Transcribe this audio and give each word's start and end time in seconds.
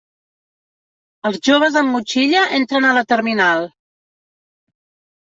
Els 1.29 1.35
joves 1.47 1.75
amb 1.81 1.93
motxilla 1.95 2.45
entren 2.59 2.87
a 2.87 2.93
la 2.99 3.03
terminal. 3.13 3.67